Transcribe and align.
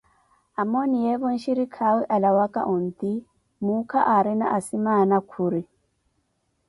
Amooniyeevo 0.61 1.27
nxhirikhawe 1.35 2.01
alawaka 2.15 2.61
onti, 2.75 3.11
muukha 3.63 3.99
aarina 4.13 4.45
asimaana 4.57 5.15
khuri. 5.29 5.61